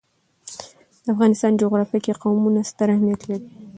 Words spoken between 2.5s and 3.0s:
ستر